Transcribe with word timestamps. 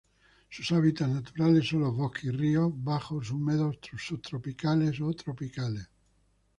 Sus 0.49 0.71
hábitats 0.71 1.11
naturales 1.13 1.67
son 1.67 1.81
los 1.81 1.95
bosques 1.95 2.23
y 2.23 2.31
ríos 2.31 2.73
bajos 2.75 3.29
húmedos 3.29 3.77
subtropicales 3.99 4.99
o 4.99 5.13
tropicales. 5.13 5.89